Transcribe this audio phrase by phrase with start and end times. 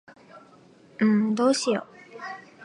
[1.05, 1.85] んーどうしよ。